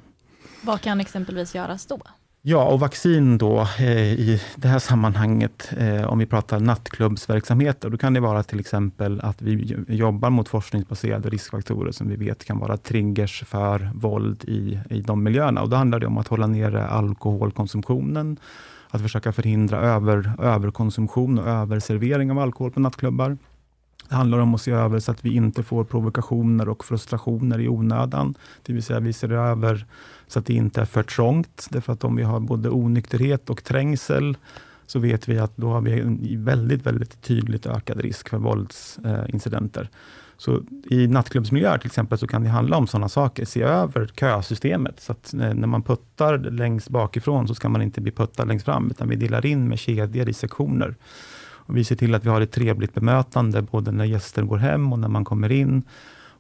[0.63, 2.01] Vad kan exempelvis göras då?
[2.47, 7.97] Ja, och vaccin då eh, i det här sammanhanget, eh, om vi pratar nattklubbsverksamheter, då
[7.97, 12.59] kan det vara till exempel att vi jobbar mot forskningsbaserade riskfaktorer som vi vet kan
[12.59, 15.63] vara triggers för våld i, i de miljöerna.
[15.63, 18.37] Och då handlar det om att hålla nere alkoholkonsumtionen,
[18.91, 23.39] att försöka förhindra över, överkonsumtion och överservering av alkohol på nattklubbar.
[24.09, 27.69] Det handlar om att se över så att vi inte får provokationer och frustrationer i
[27.69, 28.35] onödan.
[28.63, 29.87] Det vill säga vi ser över
[30.27, 31.67] så att det inte är för trångt.
[31.71, 34.37] Därför att om vi har både onykterhet och trängsel,
[34.87, 39.91] så vet vi att då har vi en väldigt, väldigt tydligt ökad risk för våldsincidenter.
[40.37, 43.45] Så I nattklubbsmiljöer till exempel, så kan det handla om sådana saker.
[43.45, 48.01] Se över kösystemet, så att eh, när man puttar längst bakifrån, så ska man inte
[48.01, 50.95] bli puttad längst fram, utan vi delar in med kedjor i sektioner.
[51.67, 54.93] Och vi ser till att vi har ett trevligt bemötande, både när gäster går hem
[54.93, 55.83] och när man kommer in.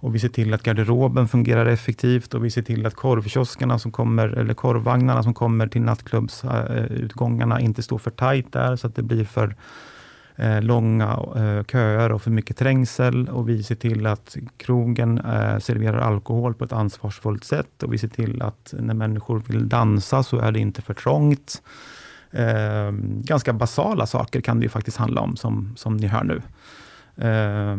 [0.05, 3.93] Och vi ser till att garderoben fungerar effektivt och vi ser till att korvkioskarna som
[3.93, 9.03] kommer, eller korvvagnarna som kommer till nattklubbsutgångarna inte står för tajt där, så att det
[9.03, 9.57] blir för
[10.37, 13.29] eh, långa eh, köer och för mycket trängsel.
[13.29, 17.83] Och vi ser till att krogen eh, serverar alkohol på ett ansvarsfullt sätt.
[17.83, 21.63] Och vi ser till att när människor vill dansa så är det inte för trångt.
[22.35, 22.93] Eh,
[23.23, 26.43] ganska basala saker kan det ju faktiskt handla om, som, som ni hör nu.
[27.27, 27.77] Eh,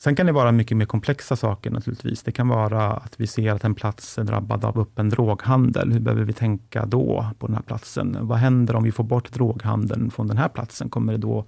[0.00, 2.22] sen kan det vara mycket mer komplexa saker naturligtvis.
[2.22, 5.92] Det kan vara att vi ser att en plats är drabbad av öppen droghandel.
[5.92, 8.16] Hur behöver vi tänka då på den här platsen?
[8.20, 10.90] Vad händer om vi får bort droghandeln från den här platsen?
[10.90, 11.44] Kommer det då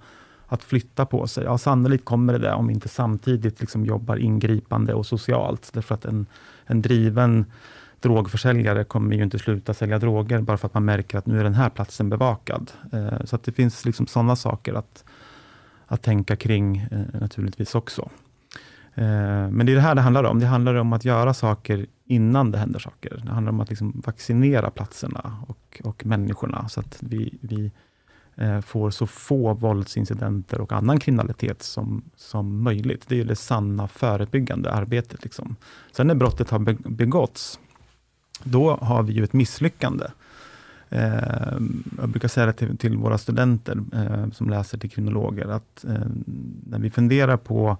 [0.47, 1.43] att flytta på sig?
[1.43, 5.69] Ja, sannolikt kommer det det, om vi inte samtidigt liksom jobbar ingripande och socialt.
[5.73, 6.25] Därför att en,
[6.65, 7.45] en driven
[8.01, 11.43] drogförsäljare kommer ju inte sluta sälja droger bara för att man märker att nu är
[11.43, 12.71] den här platsen bevakad.
[12.93, 15.03] Eh, så att det finns liksom sådana saker att,
[15.85, 18.09] att tänka kring eh, naturligtvis också.
[18.95, 20.39] Eh, men det är det här det handlar om.
[20.39, 23.21] Det handlar om att göra saker innan det händer saker.
[23.25, 27.71] Det handlar om att liksom vaccinera platserna och, och människorna, så att vi, vi
[28.35, 33.05] eh, får så få våldsincidenter och annan kriminalitet som, som möjligt.
[33.07, 35.23] Det är det sanna förebyggande arbetet.
[35.23, 35.55] Liksom.
[35.91, 36.59] Sen när brottet har
[36.89, 37.59] begåtts,
[38.43, 40.05] då har vi ju ett misslyckande.
[40.89, 41.57] Eh,
[41.97, 46.07] jag brukar säga det till, till våra studenter eh, som läser till kriminologer, att eh,
[46.67, 47.77] när vi funderar på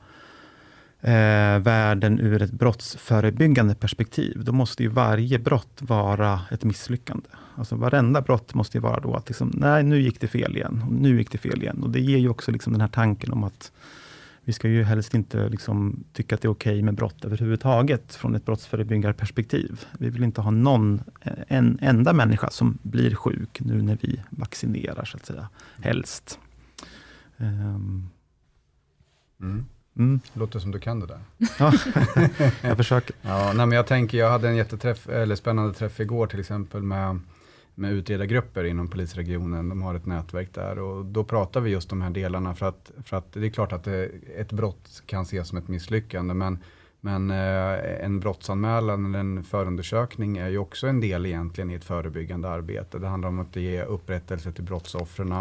[1.01, 7.27] eh, världen ur ett brottsförebyggande perspektiv, då måste ju varje brott vara ett misslyckande.
[7.55, 10.83] Alltså varenda brott måste ju vara då att, liksom, nej, nu gick det fel igen,
[10.87, 11.83] och nu gick det fel igen.
[11.83, 13.71] Och Det ger ju också liksom den här tanken om att
[14.43, 18.15] vi ska ju helst inte liksom tycka att det är okej okay med brott överhuvudtaget,
[18.15, 19.85] från ett brottsförebyggarperspektiv.
[19.99, 21.01] Vi vill inte ha någon,
[21.47, 25.49] en enda människa som blir sjuk nu när vi vaccinerar, så att säga.
[25.81, 26.39] Helst.
[27.37, 28.09] Um.
[29.41, 29.65] Mm.
[29.97, 30.19] Mm.
[30.33, 31.19] Låter som du kan det där.
[31.59, 31.73] Ja,
[32.61, 33.15] jag försöker.
[33.21, 36.81] Ja, nej, men jag tänker, jag hade en jätteträff, eller spännande träff igår till exempel
[36.81, 37.19] med
[37.75, 39.69] med utredargrupper inom polisregionen.
[39.69, 42.91] De har ett nätverk där och då pratar vi just de här delarna för att,
[43.05, 46.59] för att det är klart att det, ett brott kan ses som ett misslyckande men,
[47.01, 51.83] men eh, en brottsanmälan eller en förundersökning är ju också en del egentligen i ett
[51.83, 52.99] förebyggande arbete.
[52.99, 55.35] Det handlar om att ge upprättelse till brottsoffren.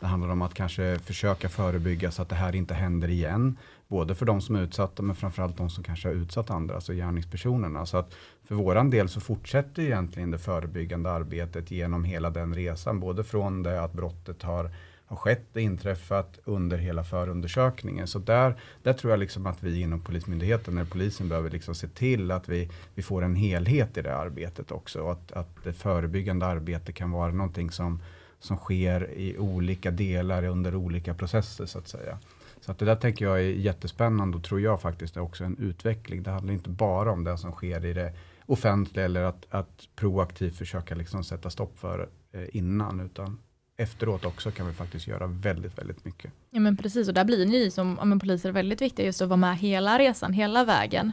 [0.00, 3.56] Det handlar om att kanske försöka förebygga så att det här inte händer igen.
[3.92, 6.92] Både för de som är utsatta men framförallt de som kanske har utsatt andra, alltså
[6.92, 7.86] gärningspersonerna.
[7.86, 13.00] Så att för våran del så fortsätter egentligen det förebyggande arbetet genom hela den resan.
[13.00, 14.70] Både från det att brottet har,
[15.06, 18.06] har skett och inträffat under hela förundersökningen.
[18.06, 21.88] Så där, där tror jag liksom att vi inom Polismyndigheten, eller polisen behöver liksom se
[21.88, 25.02] till att vi, vi får en helhet i det arbetet också.
[25.02, 28.02] Och att, att det förebyggande arbetet kan vara någonting som,
[28.40, 32.18] som sker i olika delar under olika processer så att säga.
[32.64, 35.58] Så att det där tänker jag är jättespännande och tror jag faktiskt är också en
[35.58, 36.22] utveckling.
[36.22, 38.12] Det handlar inte bara om det som sker i det
[38.46, 43.38] offentliga eller att, att proaktivt försöka liksom sätta stopp för eh, innan, utan
[43.76, 46.32] efteråt också kan vi faktiskt göra väldigt, väldigt mycket.
[46.50, 49.36] Ja men precis, och där blir ni som ja, poliser väldigt viktiga just att vara
[49.36, 51.12] med hela resan, hela vägen.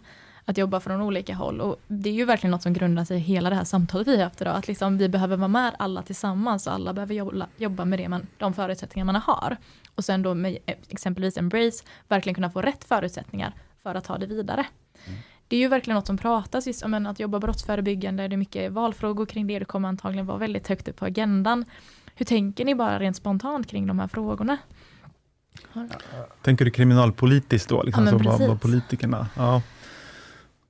[0.49, 3.19] Att jobba från olika håll och det är ju verkligen något som grundar sig i
[3.19, 4.55] hela det här samtalet vi har haft idag.
[4.55, 8.09] Att liksom vi behöver vara med alla tillsammans och alla behöver jobba, jobba med det
[8.09, 9.57] man, de förutsättningar man har.
[9.95, 14.17] Och sen då med eh, exempelvis Embrace verkligen kunna få rätt förutsättningar för att ta
[14.17, 14.65] det vidare.
[15.05, 15.19] Mm.
[15.47, 18.71] Det är ju verkligen något som pratas just om att jobba brottsförebyggande, det är mycket
[18.71, 21.65] valfrågor kring det, det kommer antagligen vara väldigt högt upp på agendan.
[22.15, 24.57] Hur tänker ni bara rent spontant kring de här frågorna?
[26.41, 27.83] Tänker du kriminalpolitiskt då?
[27.83, 29.27] Liksom, ja, så vad, vad politikerna?
[29.35, 29.61] Ja.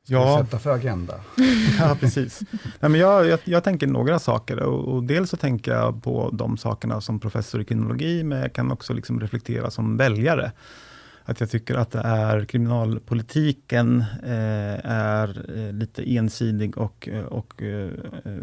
[0.09, 0.43] Ja.
[0.43, 1.15] Sätta för agenda.
[1.79, 2.41] ja, precis.
[2.79, 4.59] Nej, men jag, jag, jag, tänker några saker.
[4.59, 8.53] Och, och, dels så tänker jag på de sakerna som professor i kriminologi, men jag
[8.53, 10.51] kan också liksom reflektera som väljare.
[11.23, 17.89] Att jag tycker att det är kriminalpolitiken eh, är eh, lite ensidig och, och eh,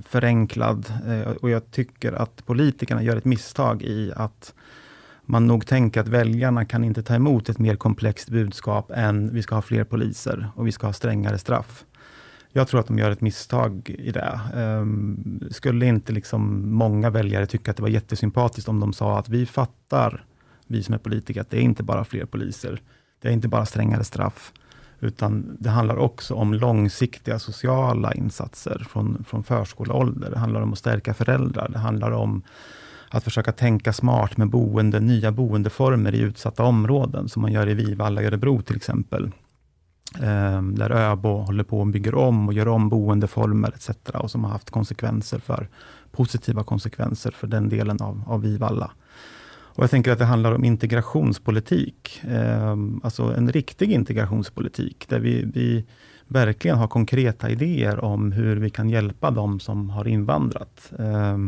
[0.09, 0.93] förenklad.
[1.07, 4.55] Eh, och jag tycker att politikerna gör ett misstag i att
[5.27, 9.43] man nog tänker att väljarna kan inte ta emot ett mer komplext budskap än vi
[9.43, 11.85] ska ha fler poliser och vi ska ha strängare straff.
[12.53, 14.41] Jag tror att de gör ett misstag i det.
[14.55, 19.29] Um, skulle inte liksom många väljare tycka att det var jättesympatiskt om de sa att
[19.29, 20.25] vi fattar,
[20.67, 22.81] vi som är politiker, att det är inte bara fler poliser.
[23.21, 24.53] Det är inte bara strängare straff,
[25.01, 30.31] utan det handlar också om långsiktiga sociala insatser från, från förskoleålder.
[30.31, 31.69] Det handlar om att stärka föräldrar.
[31.69, 32.43] Det handlar om
[33.11, 37.75] att försöka tänka smart med boende, nya boendeformer i utsatta områden, som man gör i
[37.75, 39.31] Vivalla i Örebro till exempel.
[40.15, 43.91] Eh, där Öbo håller på och bygger om och gör om boendeformer etc.
[44.15, 45.69] och som har haft konsekvenser för,
[46.13, 48.91] positiva konsekvenser för den delen av, av Vivalla.
[49.77, 55.45] Och jag tänker att det handlar om integrationspolitik, eh, alltså en riktig integrationspolitik, där vi,
[55.55, 55.85] vi
[56.29, 60.93] verkligen har konkreta idéer om hur vi kan hjälpa de som har invandrat.
[60.99, 61.39] Eh,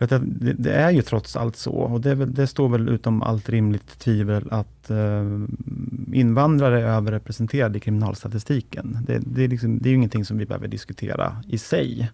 [0.00, 3.48] för det, det, är ju trots allt så, och det, det, står väl utom allt
[3.48, 5.24] rimligt tvivel, att eh,
[6.12, 8.98] invandrare är överrepresenterade i kriminalstatistiken.
[9.06, 12.10] Det, det, är liksom, det är ju ingenting som vi behöver diskutera i sig.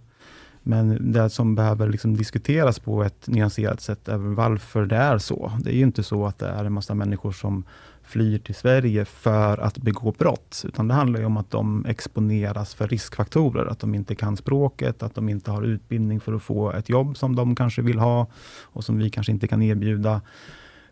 [0.63, 5.53] Men det som behöver liksom diskuteras på ett nyanserat sätt är varför det är så.
[5.61, 7.65] Det är ju inte så att det är en massa människor som
[8.07, 12.89] flyr till Sverige för att begå brott, utan det handlar om att de exponeras för
[12.89, 16.89] riskfaktorer, att de inte kan språket, att de inte har utbildning för att få ett
[16.89, 18.27] jobb som de kanske vill ha
[18.63, 20.21] och som vi kanske inte kan erbjuda.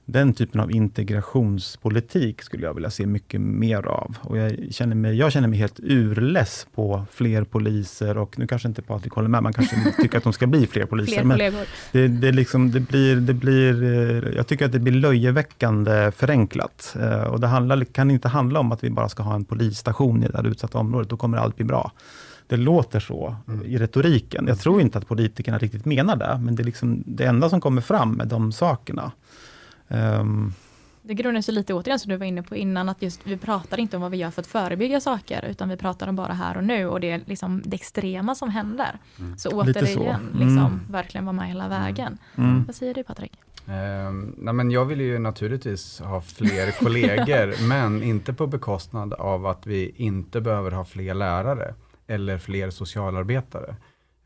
[0.07, 4.17] Den typen av integrationspolitik skulle jag vilja se mycket mer av.
[4.21, 8.69] Och jag, känner mig, jag känner mig helt urless på fler poliser och nu kanske
[8.69, 11.13] inte Patrik håller med, man kanske tycker att de ska bli fler poliser.
[11.13, 11.39] Fler men
[11.93, 16.97] det, det, liksom, det, blir, det blir, eh, jag tycker att det blir löjeväckande förenklat.
[17.01, 20.25] Eh, och det handlar, kan inte handla om att vi bara ska ha en polisstation
[20.25, 21.93] i det här utsatta området, då kommer allt bli bra.
[22.47, 23.67] Det låter så mm.
[23.67, 24.47] i retoriken.
[24.49, 27.61] Jag tror inte att politikerna riktigt menar det, men det är liksom det enda som
[27.61, 29.13] kommer fram med de sakerna.
[29.95, 30.53] Um,
[31.07, 33.81] det grundar sig lite återigen som du var inne på innan, att just vi pratar
[33.81, 36.57] inte om vad vi gör för att förebygga saker, utan vi pratar om bara här
[36.57, 38.99] och nu och det är liksom det extrema som händer.
[39.19, 39.39] Mm.
[39.39, 40.03] Så återigen, så.
[40.03, 40.49] Mm.
[40.49, 41.83] Liksom, verkligen vara med hela mm.
[41.83, 42.19] vägen.
[42.37, 42.65] Mm.
[42.65, 43.33] Vad säger du Patrik?
[43.67, 49.47] Um, nej men jag vill ju naturligtvis ha fler kollegor, men inte på bekostnad av
[49.47, 51.75] att vi inte behöver ha fler lärare
[52.07, 53.77] eller fler socialarbetare.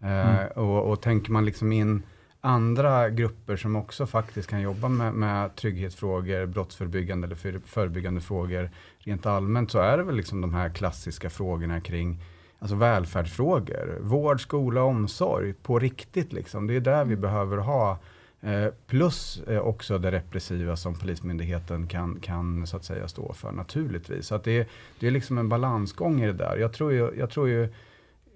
[0.04, 2.02] Uh, och, och tänker man liksom in
[2.40, 8.70] andra grupper som också faktiskt kan jobba med, med trygghetsfrågor, brottsförebyggande eller för, förebyggande frågor
[8.98, 12.20] rent allmänt, så är det väl liksom de här klassiska frågorna kring
[12.58, 16.32] alltså välfärdsfrågor, vård, skola, omsorg på riktigt.
[16.32, 16.66] Liksom.
[16.66, 17.98] Det är där vi behöver ha
[18.40, 23.52] eh, Plus eh, också det repressiva som Polismyndigheten kan, kan så att säga stå för
[23.52, 24.26] naturligtvis.
[24.26, 24.68] Så att det,
[25.00, 26.56] det är liksom en balansgång i det där.
[26.56, 27.68] Jag tror ju, jag tror ju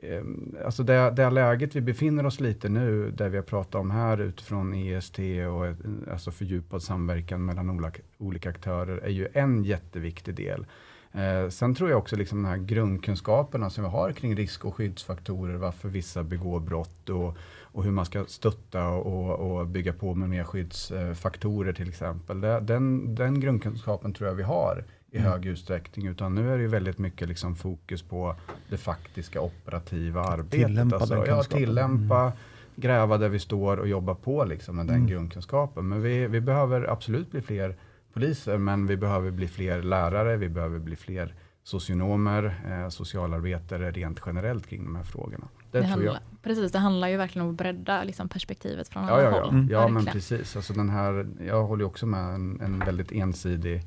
[0.03, 3.91] Ehm, alltså det, det läget vi befinner oss lite nu, där vi har pratat om
[3.91, 5.75] här utifrån EST och eh,
[6.13, 10.67] alltså fördjupad samverkan mellan olika, olika aktörer, är ju en jätteviktig del.
[11.13, 14.75] Eh, sen tror jag också liksom de här grundkunskaperna som vi har kring risk och
[14.75, 20.15] skyddsfaktorer, varför vissa begår brott och, och hur man ska stötta och, och bygga på
[20.15, 22.41] med mer skyddsfaktorer till exempel.
[22.41, 25.31] Det, den, den grundkunskapen tror jag vi har i mm.
[25.31, 28.37] hög utsträckning, utan nu är det ju väldigt mycket liksom fokus på
[28.69, 30.67] det faktiska operativa arbetet.
[30.67, 32.33] Tillämpa alltså, den ja, tillämpa, mm.
[32.77, 35.07] gräva där vi står och jobba på liksom med den mm.
[35.07, 35.89] grundkunskapen.
[35.89, 37.77] Men vi, vi behöver absolut bli fler
[38.13, 44.21] poliser, men vi behöver bli fler lärare, vi behöver bli fler socionomer, eh, socialarbetare rent
[44.27, 45.49] generellt kring de här frågorna.
[45.71, 49.23] Det, det handlar, Precis, det handlar ju verkligen om att bredda liksom, perspektivet från alla
[49.23, 49.51] ja, ja, håll.
[49.51, 49.69] Mm.
[49.71, 50.57] Ja, men precis.
[50.57, 53.83] Alltså den här, jag håller också med en, en väldigt ensidig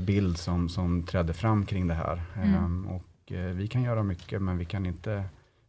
[0.00, 2.22] bild som, som trädde fram kring det här.
[2.36, 2.54] Mm.
[2.54, 5.24] Ehm, och eh, vi kan göra mycket men vi kan inte,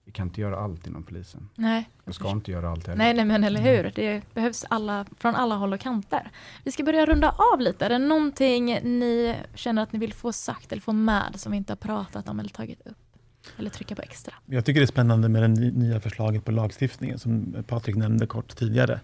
[0.06, 1.50] vi kan inte göra allt inom polisen.
[1.56, 1.90] Nej.
[2.06, 2.98] Vi ska inte göra allt heller.
[2.98, 3.92] Nej, nej, men eller hur.
[3.96, 6.32] Det behövs alla, från alla håll och kanter.
[6.64, 7.86] Vi ska börja runda av lite.
[7.86, 11.58] Är det någonting ni känner att ni vill få sagt eller få med som vi
[11.58, 12.98] inte har pratat om eller tagit upp?
[13.58, 14.34] Eller trycka på extra?
[14.46, 18.56] Jag tycker det är spännande med det nya förslaget på lagstiftningen som Patrik nämnde kort
[18.56, 19.00] tidigare.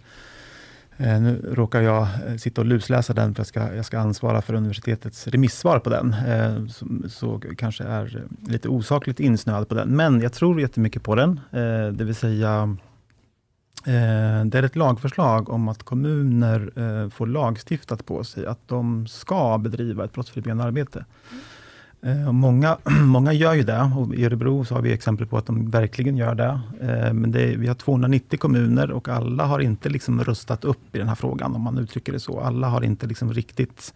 [0.98, 4.42] Eh, nu råkar jag eh, sitta och lusläsa den för jag ska, jag ska ansvara
[4.42, 6.14] för universitetets remissvar på den.
[6.14, 9.96] Eh, så, så kanske är lite osakligt insnöad på den.
[9.96, 11.40] Men jag tror jättemycket på den.
[11.94, 12.78] Det vill säga
[14.46, 20.06] det är ett lagförslag om att kommuner får lagstiftat på sig att de ska bedriva
[20.06, 21.06] ett brottsförebyggande arbete.
[21.32, 21.44] Mm
[22.32, 25.70] många, många gör ju det och i Örebro så har vi exempel på att de
[25.70, 26.60] verkligen gör det.
[26.82, 30.96] Eh, men det är, vi har 290 kommuner och alla har inte liksom rustat upp
[30.96, 32.40] i den här frågan, om man uttrycker det så.
[32.40, 33.94] Alla har inte liksom riktigt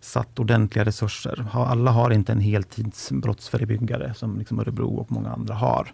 [0.00, 1.46] satt ordentliga resurser.
[1.52, 5.92] Alla har inte en heltidsbrottsförebyggare som liksom Örebro och många andra har.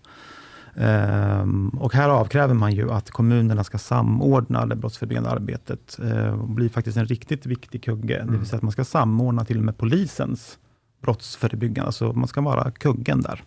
[0.74, 6.48] Ehm, och här avkräver man ju att kommunerna ska samordna det brottsförebyggande arbetet eh, och
[6.48, 8.24] blir faktiskt en riktigt viktig kugge.
[8.26, 10.58] Det vill säga att man ska samordna till och med polisens
[11.06, 13.42] brottsförebyggande, alltså man ska vara kuggen där.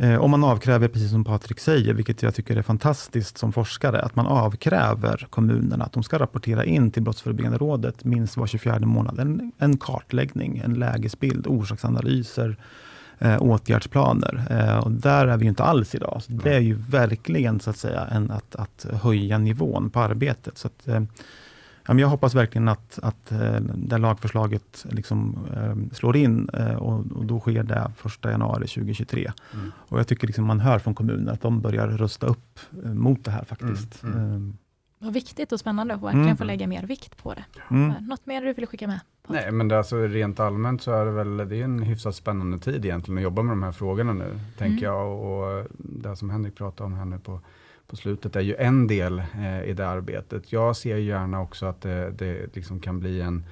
[0.00, 4.02] Eh, och man avkräver, precis som Patrik säger, vilket jag tycker är fantastiskt som forskare,
[4.02, 8.78] att man avkräver kommunerna att de ska rapportera in till Brottsförebyggande rådet minst var 24
[8.78, 9.18] månad.
[9.20, 12.56] En, en kartläggning, en lägesbild, orsaksanalyser,
[13.18, 14.46] eh, åtgärdsplaner.
[14.50, 16.22] Eh, och där är vi inte alls idag.
[16.22, 20.58] Så det är ju verkligen så att säga en, att, att höja nivån på arbetet.
[20.58, 21.02] Så att, eh,
[21.94, 26.98] men jag hoppas verkligen att, att eh, det lagförslaget liksom, eh, slår in eh, och,
[27.16, 29.32] och då sker det 1 januari 2023.
[29.54, 29.72] Mm.
[29.76, 33.24] Och jag tycker liksom man hör från kommuner att de börjar rusta upp eh, mot
[33.24, 34.02] det här faktiskt.
[34.02, 34.48] Mm, mm.
[34.48, 34.54] Eh,
[35.04, 36.36] Vad viktigt och spännande att verkligen Mm.
[36.36, 37.44] få lägga mer vikt på det.
[37.70, 37.92] Mm.
[38.08, 39.00] Något mer du vill skicka med?
[39.26, 39.42] Patrik?
[39.42, 42.14] Nej, men det är alltså, rent allmänt så är det väl det är en hyfsat
[42.14, 44.96] spännande tid egentligen att jobba med de här frågorna nu, tänker Mm.
[44.98, 45.18] jag.
[45.22, 47.40] Och det som Henrik pratade om här nu på,
[47.88, 50.52] på slutet är ju en del eh, i det arbetet.
[50.52, 53.44] Jag ser gärna också att det, det liksom kan bli en,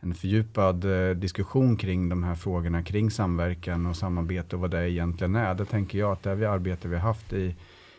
[0.00, 4.90] en fördjupad eh, diskussion kring de här frågorna, kring samverkan och samarbete och vad det
[4.90, 5.54] egentligen är.
[5.54, 7.56] Det tänker jag att det vi arbete vi har haft i,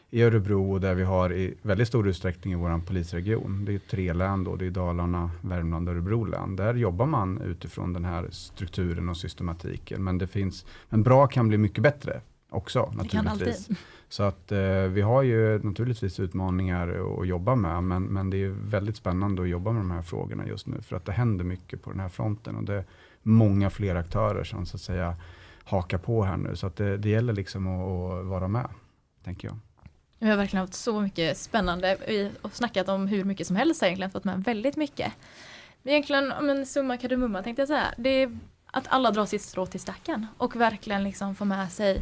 [0.09, 3.65] i Örebro och där vi har i väldigt stor utsträckning i vår polisregion.
[3.65, 6.55] Det är tre län då, det är Dalarna, Värmland och Örebro län.
[6.55, 10.03] Där jobbar man utifrån den här strukturen och systematiken.
[10.03, 13.69] Men det finns, men bra kan bli mycket bättre också Det kan naturligtvis.
[14.11, 18.49] Så att eh, vi har ju naturligtvis utmaningar att jobba med, men, men det är
[18.49, 21.83] väldigt spännande att jobba med de här frågorna just nu, för att det händer mycket
[21.83, 22.85] på den här fronten och det är
[23.21, 25.15] många fler aktörer som så att säga
[25.63, 28.67] hakar på här nu, så att det, det gäller liksom att, att vara med,
[29.23, 29.57] tänker jag.
[30.19, 31.97] Vi har verkligen haft så mycket spännande
[32.41, 35.13] och snackat om hur mycket som helst egentligen, fått med väldigt mycket.
[35.83, 39.65] Men egentligen, men summa kardemumma tänkte jag säga, det är att alla drar sitt strå
[39.65, 42.01] till stacken och verkligen liksom får med sig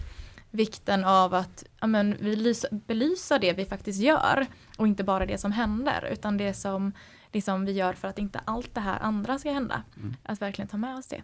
[0.51, 5.25] vikten av att ja, men, vi lysa, belysa det vi faktiskt gör och inte bara
[5.25, 6.93] det som händer utan det som
[7.31, 9.83] liksom, vi gör för att inte allt det här andra ska hända.
[9.97, 10.15] Mm.
[10.23, 11.23] Att verkligen ta med oss det.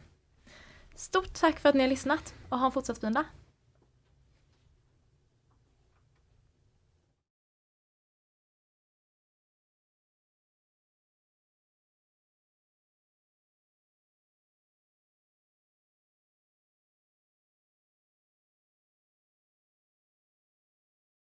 [0.96, 3.26] Stort tack för att ni har lyssnat och ha en fortsatt fin dag.